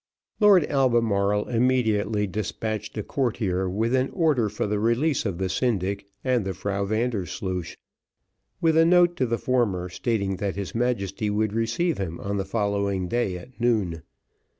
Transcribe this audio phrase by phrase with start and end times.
[0.39, 6.07] Lord Albemarle immediately despatched a courier with an order for the release of the syndic
[6.23, 7.75] and the Frau Vandersloosh,
[8.59, 12.45] with a note to the former, stating that his Majesty would receive him on the
[12.45, 14.01] following day at noon.